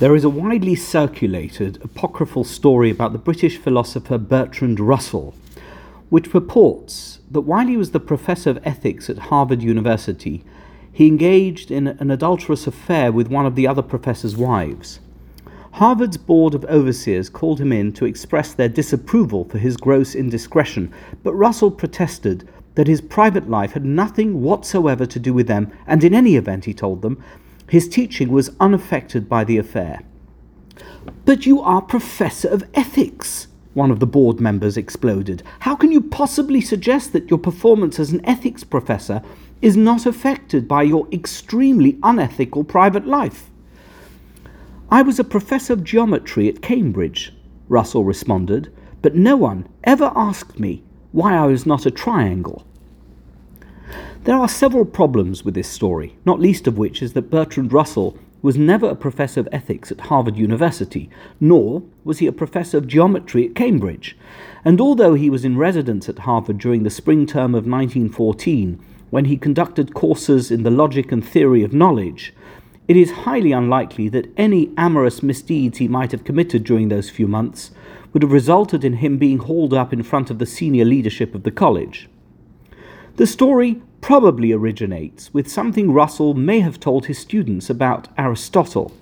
There 0.00 0.16
is 0.16 0.24
a 0.24 0.30
widely 0.30 0.76
circulated 0.76 1.78
apocryphal 1.84 2.44
story 2.44 2.88
about 2.88 3.12
the 3.12 3.18
British 3.18 3.58
philosopher 3.58 4.16
Bertrand 4.16 4.80
Russell, 4.80 5.34
which 6.08 6.30
purports 6.30 7.20
that 7.30 7.42
while 7.42 7.66
he 7.66 7.76
was 7.76 7.90
the 7.90 8.00
professor 8.00 8.48
of 8.48 8.66
ethics 8.66 9.10
at 9.10 9.28
Harvard 9.28 9.62
University, 9.62 10.42
he 10.90 11.06
engaged 11.06 11.70
in 11.70 11.86
an 11.86 12.10
adulterous 12.10 12.66
affair 12.66 13.12
with 13.12 13.28
one 13.28 13.44
of 13.44 13.56
the 13.56 13.66
other 13.66 13.82
professor's 13.82 14.38
wives. 14.38 15.00
Harvard's 15.72 16.16
Board 16.16 16.54
of 16.54 16.64
Overseers 16.64 17.28
called 17.28 17.60
him 17.60 17.70
in 17.70 17.92
to 17.92 18.06
express 18.06 18.54
their 18.54 18.70
disapproval 18.70 19.44
for 19.44 19.58
his 19.58 19.76
gross 19.76 20.14
indiscretion, 20.14 20.90
but 21.22 21.34
Russell 21.34 21.70
protested 21.70 22.48
that 22.74 22.88
his 22.88 23.02
private 23.02 23.50
life 23.50 23.72
had 23.72 23.84
nothing 23.84 24.40
whatsoever 24.40 25.04
to 25.04 25.18
do 25.18 25.34
with 25.34 25.46
them, 25.46 25.70
and 25.86 26.02
in 26.02 26.14
any 26.14 26.36
event, 26.36 26.64
he 26.64 26.72
told 26.72 27.02
them, 27.02 27.22
his 27.70 27.88
teaching 27.88 28.30
was 28.32 28.50
unaffected 28.58 29.28
by 29.28 29.44
the 29.44 29.56
affair. 29.56 30.02
But 31.24 31.46
you 31.46 31.60
are 31.60 31.80
Professor 31.80 32.48
of 32.48 32.64
Ethics, 32.74 33.46
one 33.74 33.92
of 33.92 34.00
the 34.00 34.08
board 34.08 34.40
members 34.40 34.76
exploded. 34.76 35.44
How 35.60 35.76
can 35.76 35.92
you 35.92 36.00
possibly 36.00 36.60
suggest 36.60 37.12
that 37.12 37.30
your 37.30 37.38
performance 37.38 38.00
as 38.00 38.10
an 38.10 38.26
ethics 38.26 38.64
professor 38.64 39.22
is 39.62 39.76
not 39.76 40.04
affected 40.04 40.66
by 40.66 40.82
your 40.82 41.06
extremely 41.12 41.96
unethical 42.02 42.64
private 42.64 43.06
life? 43.06 43.50
I 44.90 45.02
was 45.02 45.20
a 45.20 45.24
professor 45.24 45.72
of 45.72 45.84
geometry 45.84 46.48
at 46.48 46.62
Cambridge, 46.62 47.32
Russell 47.68 48.02
responded, 48.02 48.74
but 49.00 49.14
no 49.14 49.36
one 49.36 49.68
ever 49.84 50.10
asked 50.16 50.58
me 50.58 50.82
why 51.12 51.36
I 51.36 51.46
was 51.46 51.66
not 51.66 51.86
a 51.86 51.92
triangle. 51.92 52.66
There 54.24 54.36
are 54.36 54.50
several 54.50 54.84
problems 54.84 55.46
with 55.46 55.54
this 55.54 55.68
story, 55.68 56.14
not 56.26 56.40
least 56.40 56.66
of 56.66 56.76
which 56.76 57.00
is 57.00 57.14
that 57.14 57.30
Bertrand 57.30 57.72
Russell 57.72 58.18
was 58.42 58.58
never 58.58 58.90
a 58.90 58.94
professor 58.94 59.40
of 59.40 59.48
ethics 59.50 59.90
at 59.90 60.02
Harvard 60.02 60.36
University, 60.36 61.08
nor 61.40 61.82
was 62.04 62.18
he 62.18 62.26
a 62.26 62.32
professor 62.32 62.76
of 62.76 62.86
geometry 62.86 63.46
at 63.46 63.54
Cambridge. 63.54 64.18
And 64.62 64.78
although 64.78 65.14
he 65.14 65.30
was 65.30 65.42
in 65.42 65.56
residence 65.56 66.06
at 66.06 66.20
Harvard 66.20 66.58
during 66.58 66.82
the 66.82 66.90
spring 66.90 67.24
term 67.24 67.54
of 67.54 67.66
1914, 67.66 68.78
when 69.08 69.24
he 69.24 69.38
conducted 69.38 69.94
courses 69.94 70.50
in 70.50 70.64
the 70.64 70.70
logic 70.70 71.10
and 71.10 71.26
theory 71.26 71.62
of 71.62 71.72
knowledge, 71.72 72.34
it 72.88 72.98
is 72.98 73.10
highly 73.10 73.52
unlikely 73.52 74.10
that 74.10 74.30
any 74.36 74.70
amorous 74.76 75.22
misdeeds 75.22 75.78
he 75.78 75.88
might 75.88 76.12
have 76.12 76.24
committed 76.24 76.62
during 76.64 76.90
those 76.90 77.08
few 77.08 77.26
months 77.26 77.70
would 78.12 78.22
have 78.22 78.32
resulted 78.32 78.84
in 78.84 78.94
him 78.94 79.16
being 79.16 79.38
hauled 79.38 79.72
up 79.72 79.94
in 79.94 80.02
front 80.02 80.28
of 80.28 80.38
the 80.38 80.44
senior 80.44 80.84
leadership 80.84 81.34
of 81.34 81.42
the 81.42 81.50
college. 81.50 82.10
The 83.16 83.26
story 83.26 83.80
probably 84.00 84.52
originates 84.52 85.32
with 85.32 85.50
something 85.50 85.92
Russell 85.92 86.34
may 86.34 86.60
have 86.60 86.80
told 86.80 87.06
his 87.06 87.18
students 87.18 87.70
about 87.70 88.08
Aristotle. 88.18 88.92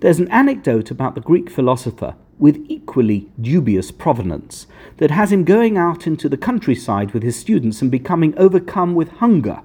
There's 0.00 0.18
an 0.18 0.30
anecdote 0.30 0.90
about 0.90 1.14
the 1.14 1.20
Greek 1.20 1.50
philosopher 1.50 2.14
with 2.38 2.64
equally 2.68 3.28
dubious 3.38 3.90
provenance 3.90 4.66
that 4.96 5.10
has 5.10 5.30
him 5.30 5.44
going 5.44 5.76
out 5.76 6.06
into 6.06 6.28
the 6.28 6.38
countryside 6.38 7.12
with 7.12 7.22
his 7.22 7.38
students 7.38 7.82
and 7.82 7.90
becoming 7.90 8.36
overcome 8.38 8.94
with 8.94 9.10
hunger. 9.18 9.60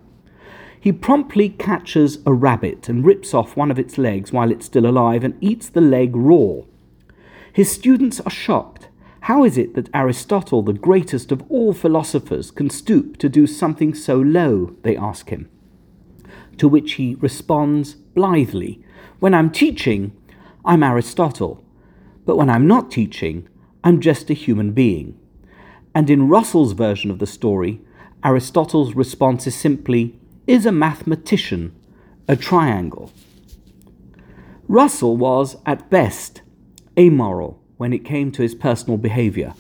He 0.78 0.92
promptly 0.92 1.50
catches 1.50 2.20
a 2.26 2.34
rabbit 2.34 2.90
and 2.90 3.06
rips 3.06 3.34
off 3.34 3.56
one 3.56 3.72
of 3.72 3.80
its 3.80 3.98
legs 3.98 4.32
while 4.32 4.52
it's 4.52 4.66
still 4.66 4.86
alive 4.86 5.24
and 5.24 5.36
eats 5.42 5.70
the 5.70 5.82
leg 5.82 6.16
raw. 6.16 6.64
His 7.52 7.72
students 7.72 8.20
are 8.20 8.30
shocked 8.30 8.90
how 9.26 9.44
is 9.44 9.58
it 9.58 9.74
that 9.74 9.90
Aristotle, 9.92 10.62
the 10.62 10.72
greatest 10.72 11.32
of 11.32 11.42
all 11.50 11.74
philosophers, 11.74 12.52
can 12.52 12.70
stoop 12.70 13.18
to 13.18 13.28
do 13.28 13.48
something 13.48 13.96
so 13.96 14.18
low? 14.18 14.76
They 14.84 14.96
ask 14.96 15.30
him. 15.30 15.50
To 16.58 16.68
which 16.68 16.94
he 16.94 17.16
responds 17.16 17.96
blithely 17.96 18.84
When 19.20 19.34
I'm 19.34 19.50
teaching, 19.50 20.16
I'm 20.64 20.84
Aristotle. 20.84 21.66
But 22.24 22.36
when 22.36 22.52
I'm 22.52 22.68
not 22.68 22.92
teaching, 22.92 23.50
I'm 23.84 24.00
just 24.00 24.30
a 24.30 24.36
human 24.36 24.74
being. 24.74 25.18
And 25.96 26.08
in 26.12 26.30
Russell's 26.30 26.74
version 26.74 27.10
of 27.10 27.18
the 27.18 27.26
story, 27.26 27.82
Aristotle's 28.24 28.94
response 28.94 29.48
is 29.48 29.56
simply 29.56 30.20
Is 30.46 30.68
a 30.68 30.72
mathematician 30.72 31.76
a 32.28 32.36
triangle? 32.36 33.12
Russell 34.68 35.18
was, 35.18 35.58
at 35.66 35.90
best, 35.90 36.44
amoral 36.96 37.65
when 37.78 37.94
it 37.94 38.06
came 38.06 38.32
to 38.32 38.42
his 38.42 38.56
personal 38.56 38.98
behaviour. 38.98 39.54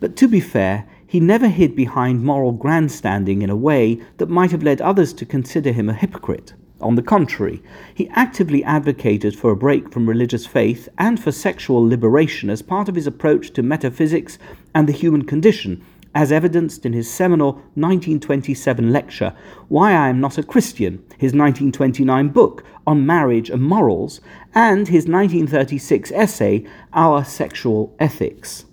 But 0.00 0.16
to 0.16 0.28
be 0.28 0.40
fair, 0.40 0.86
he 1.06 1.20
never 1.20 1.48
hid 1.48 1.76
behind 1.76 2.24
moral 2.24 2.52
grandstanding 2.52 3.42
in 3.42 3.50
a 3.50 3.56
way 3.56 4.00
that 4.18 4.28
might 4.28 4.50
have 4.50 4.62
led 4.62 4.80
others 4.80 5.12
to 5.14 5.24
consider 5.24 5.72
him 5.72 5.88
a 5.88 5.94
hypocrite. 5.94 6.54
On 6.80 6.96
the 6.96 7.02
contrary, 7.02 7.62
he 7.94 8.08
actively 8.10 8.64
advocated 8.64 9.36
for 9.36 9.50
a 9.50 9.56
break 9.56 9.92
from 9.92 10.08
religious 10.08 10.44
faith 10.44 10.88
and 10.98 11.18
for 11.18 11.32
sexual 11.32 11.86
liberation 11.86 12.50
as 12.50 12.62
part 12.62 12.88
of 12.88 12.96
his 12.96 13.06
approach 13.06 13.52
to 13.52 13.62
metaphysics 13.62 14.38
and 14.74 14.88
the 14.88 14.92
human 14.92 15.24
condition, 15.24 15.82
as 16.14 16.30
evidenced 16.30 16.86
in 16.86 16.92
his 16.92 17.12
seminal 17.12 17.54
1927 17.74 18.92
lecture, 18.92 19.34
Why 19.68 19.92
I 19.92 20.08
Am 20.08 20.20
Not 20.20 20.38
a 20.38 20.42
Christian, 20.42 21.04
his 21.18 21.32
1929 21.32 22.28
book 22.28 22.64
on 22.86 23.04
marriage 23.04 23.50
and 23.50 23.62
morals, 23.62 24.20
and 24.54 24.88
his 24.88 25.06
1936 25.06 26.12
essay, 26.12 26.64
Our 26.92 27.24
Sexual 27.24 27.94
Ethics. 27.98 28.64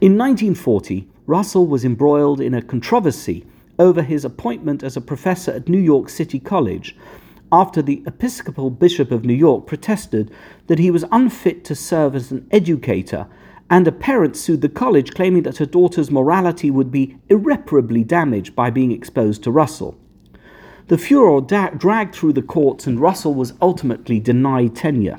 In 0.00 0.16
1940, 0.16 1.08
Russell 1.26 1.66
was 1.66 1.84
embroiled 1.84 2.40
in 2.40 2.54
a 2.54 2.62
controversy 2.62 3.46
over 3.78 4.02
his 4.02 4.24
appointment 4.24 4.82
as 4.82 4.96
a 4.96 5.00
professor 5.00 5.52
at 5.52 5.68
New 5.68 5.78
York 5.78 6.08
City 6.08 6.40
College 6.40 6.96
after 7.50 7.80
the 7.80 8.02
Episcopal 8.06 8.70
Bishop 8.70 9.10
of 9.10 9.24
New 9.24 9.34
York 9.34 9.66
protested 9.66 10.30
that 10.66 10.78
he 10.78 10.90
was 10.90 11.04
unfit 11.10 11.64
to 11.64 11.74
serve 11.74 12.14
as 12.14 12.30
an 12.30 12.46
educator 12.50 13.26
and 13.70 13.86
a 13.86 13.92
parent 13.92 14.36
sued 14.36 14.62
the 14.62 14.68
college 14.68 15.12
claiming 15.14 15.42
that 15.42 15.58
her 15.58 15.66
daughter's 15.66 16.10
morality 16.10 16.70
would 16.70 16.90
be 16.90 17.16
irreparably 17.28 18.02
damaged 18.02 18.54
by 18.54 18.70
being 18.70 18.92
exposed 18.92 19.42
to 19.42 19.50
Russell. 19.50 19.98
The 20.86 20.96
furor 20.96 21.42
da- 21.42 21.70
dragged 21.70 22.14
through 22.14 22.32
the 22.32 22.42
courts 22.42 22.86
and 22.86 22.98
Russell 22.98 23.34
was 23.34 23.52
ultimately 23.60 24.18
denied 24.20 24.74
tenure. 24.74 25.18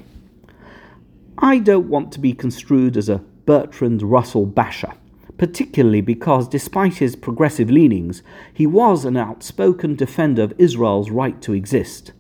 I 1.38 1.60
don't 1.60 1.90
want 1.90 2.12
to 2.14 2.20
be 2.20 2.34
construed 2.34 2.98
as 2.98 3.08
a 3.08 3.24
Bertrand 3.46 4.02
Russell 4.02 4.46
basher, 4.46 4.94
particularly 5.38 6.02
because, 6.02 6.48
despite 6.48 6.98
his 6.98 7.16
progressive 7.16 7.70
leanings, 7.70 8.24
he 8.54 8.68
was 8.68 9.06
an 9.06 9.16
outspoken 9.16 9.96
defender 9.96 10.44
of 10.44 10.54
Israel's 10.58 11.12
right 11.12 11.40
to 11.44 11.54
exist. 11.54 12.14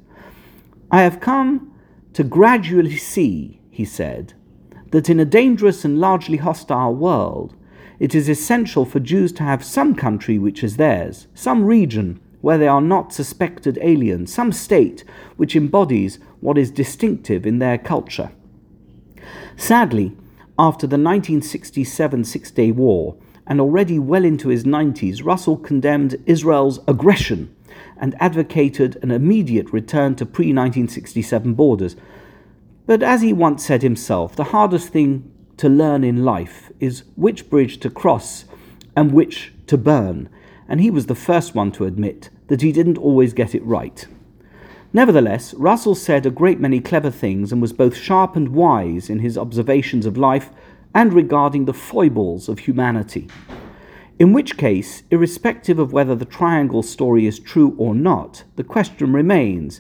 I 0.92 1.02
have 1.02 1.20
come 1.20 1.74
to 2.14 2.24
gradually 2.24 2.98
see, 2.98 3.60
he 3.70 3.84
said, 3.84 4.34
that 4.92 5.10
in 5.10 5.20
a 5.20 5.26
dangerous 5.26 5.86
and 5.86 6.00
largely 6.00 6.38
hostile 6.38 6.96
world, 6.96 7.56
it 8.00 8.16
is 8.16 8.30
essential 8.30 8.86
for 8.86 9.00
Jews 9.00 9.32
to 9.34 9.44
have 9.44 9.64
some 9.64 9.94
country 9.94 10.40
which 10.40 10.64
is 10.64 10.78
theirs, 10.78 11.28
some 11.34 11.66
region 11.66 12.20
where 12.42 12.58
they 12.58 12.68
are 12.68 12.82
not 12.82 13.14
suspected 13.14 13.78
aliens, 13.82 14.34
some 14.34 14.52
state 14.52 15.04
which 15.36 15.56
embodies 15.56 16.20
what 16.40 16.58
is 16.58 16.72
distinctive 16.72 17.46
in 17.46 17.60
their 17.60 17.78
culture. 17.78 18.32
Sadly, 19.58 20.16
after 20.58 20.88
the 20.88 20.98
1967 20.98 22.24
Six 22.24 22.52
Day 22.52 22.72
War, 22.72 23.18
and 23.50 23.60
already 23.60 23.98
well 23.98 24.24
into 24.24 24.50
his 24.50 24.64
90s, 24.64 25.26
Russell 25.26 25.58
condemned 25.58 26.22
Israel's 26.28 26.80
aggression 26.88 27.54
and 27.98 28.16
advocated 28.22 28.98
an 29.02 29.10
immediate 29.12 29.74
return 29.74 30.16
to 30.16 30.26
pre 30.26 30.48
1967 30.54 31.56
borders, 31.56 31.96
but 32.90 33.04
as 33.04 33.22
he 33.22 33.32
once 33.32 33.64
said 33.64 33.84
himself, 33.84 34.36
the 34.36 34.46
hardest 34.46 34.90
thing 34.90 35.32
to 35.58 35.70
learn 35.70 36.04
in 36.04 36.26
life 36.26 36.72
is 36.80 37.04
which 37.16 37.48
bridge 37.48 37.80
to 37.82 37.88
cross 37.88 38.46
and 38.96 39.12
which 39.12 39.54
to 39.68 39.78
burn, 39.78 40.28
and 40.68 40.82
he 40.82 40.90
was 40.90 41.06
the 41.06 41.14
first 41.14 41.54
one 41.54 41.72
to 41.72 41.86
admit 41.86 42.32
that 42.48 42.64
he 42.64 42.72
didn't 42.72 42.98
always 42.98 43.32
get 43.32 43.54
it 43.54 43.64
right. 43.64 44.08
Nevertheless, 44.92 45.54
Russell 45.54 45.94
said 45.94 46.26
a 46.26 46.32
great 46.32 46.60
many 46.60 46.80
clever 46.80 47.12
things 47.12 47.52
and 47.52 47.62
was 47.62 47.74
both 47.74 47.96
sharp 47.96 48.36
and 48.36 48.50
wise 48.50 49.08
in 49.08 49.20
his 49.20 49.38
observations 49.38 50.08
of 50.08 50.18
life 50.18 50.50
and 50.96 51.14
regarding 51.14 51.66
the 51.66 51.76
foibles 51.76 52.50
of 52.50 52.58
humanity. 52.58 53.28
In 54.18 54.34
which 54.34 54.58
case, 54.58 55.04
irrespective 55.12 55.78
of 55.78 55.94
whether 55.94 56.16
the 56.16 56.26
triangle 56.26 56.82
story 56.82 57.28
is 57.28 57.38
true 57.38 57.76
or 57.78 57.94
not, 57.94 58.46
the 58.56 58.64
question 58.64 59.14
remains 59.14 59.80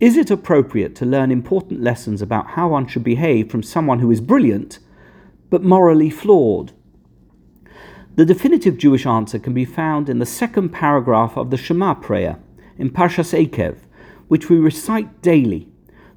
is 0.00 0.16
it 0.16 0.30
appropriate 0.30 0.94
to 0.96 1.04
learn 1.04 1.30
important 1.30 1.82
lessons 1.82 2.22
about 2.22 2.48
how 2.52 2.68
one 2.68 2.86
should 2.86 3.04
behave 3.04 3.50
from 3.50 3.62
someone 3.62 3.98
who 3.98 4.10
is 4.10 4.22
brilliant 4.22 4.78
but 5.50 5.62
morally 5.62 6.08
flawed? 6.08 6.72
The 8.16 8.24
definitive 8.24 8.78
Jewish 8.78 9.04
answer 9.04 9.38
can 9.38 9.52
be 9.52 9.66
found 9.66 10.08
in 10.08 10.18
the 10.18 10.26
second 10.26 10.70
paragraph 10.70 11.36
of 11.36 11.50
the 11.50 11.58
Shema 11.58 11.94
prayer 11.94 12.38
in 12.78 12.90
Parshas 12.90 13.34
Eikev, 13.38 13.76
which 14.28 14.48
we 14.48 14.58
recite 14.58 15.20
daily. 15.20 15.68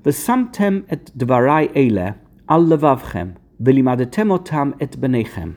V'samtem 0.04 0.86
et 0.90 1.12
dvarai 1.18 1.70
ele 1.76 2.16
al 2.48 2.64
levavchem, 2.64 3.36
v'limadetem 3.62 4.38
otam 4.38 4.76
et 4.82 4.92
benechem. 4.92 5.56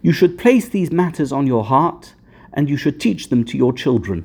You 0.00 0.12
should 0.12 0.38
place 0.38 0.68
these 0.68 0.90
matters 0.90 1.32
on 1.32 1.46
your 1.46 1.64
heart, 1.64 2.14
and 2.52 2.70
you 2.70 2.78
should 2.78 2.98
teach 2.98 3.28
them 3.28 3.44
to 3.44 3.58
your 3.58 3.72
children. 3.74 4.24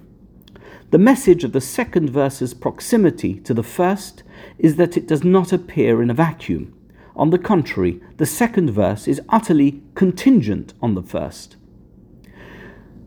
The 0.91 0.97
message 0.97 1.45
of 1.45 1.53
the 1.53 1.61
second 1.61 2.09
verse's 2.09 2.53
proximity 2.53 3.35
to 3.41 3.53
the 3.53 3.63
first 3.63 4.23
is 4.59 4.75
that 4.75 4.97
it 4.97 5.07
does 5.07 5.23
not 5.23 5.53
appear 5.53 6.01
in 6.01 6.09
a 6.09 6.13
vacuum. 6.13 6.73
On 7.15 7.29
the 7.29 7.39
contrary, 7.39 8.01
the 8.17 8.25
second 8.25 8.71
verse 8.71 9.07
is 9.07 9.21
utterly 9.29 9.81
contingent 9.95 10.73
on 10.81 10.95
the 10.95 11.01
first. 11.01 11.55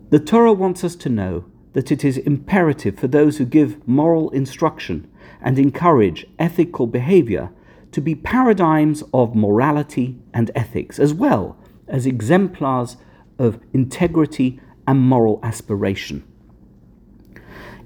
The 0.09 0.19
Torah 0.19 0.55
wants 0.55 0.83
us 0.83 0.97
to 0.97 1.11
know 1.11 1.45
that 1.75 1.93
it 1.93 2.07
is 2.07 2.17
imperative 2.17 2.99
for 2.99 3.07
those 3.07 3.37
who 3.37 3.45
give 3.45 3.87
moral 3.87 4.31
instruction 4.31 5.07
and 5.43 5.59
encourage 5.59 6.27
ethical 6.39 6.87
behavior 6.87 7.51
to 7.93 8.01
be 8.01 8.15
paradigms 8.15 9.03
of 9.13 9.35
morality 9.35 10.19
and 10.33 10.51
ethics, 10.55 10.99
as 10.99 11.13
well 11.13 11.59
as 11.87 12.07
exemplars 12.07 12.97
of 13.39 13.61
integrity 13.75 14.59
and 14.87 15.01
moral 15.01 15.39
aspiration. 15.43 16.25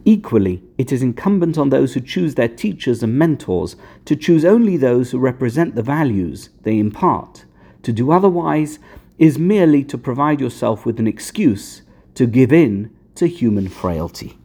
Equally, 0.04 0.62
it 0.76 0.92
is 0.92 1.02
incumbent 1.02 1.58
on 1.58 1.70
those 1.70 1.94
who 1.94 2.00
choose 2.00 2.34
their 2.34 2.48
teachers 2.48 3.02
and 3.02 3.18
mentors 3.18 3.76
to 4.04 4.16
choose 4.16 4.44
only 4.44 4.76
those 4.76 5.10
who 5.10 5.18
represent 5.18 5.74
the 5.74 5.82
values 5.82 6.50
they 6.62 6.78
impart. 6.78 7.44
To 7.82 7.92
do 7.92 8.10
otherwise 8.10 8.78
is 9.18 9.38
merely 9.38 9.84
to 9.84 9.98
provide 9.98 10.40
yourself 10.40 10.86
with 10.86 10.98
an 10.98 11.06
excuse 11.06 11.82
to 12.14 12.26
give 12.26 12.52
in 12.52 12.90
to 13.16 13.26
human 13.26 13.68
frailty. 13.68 14.38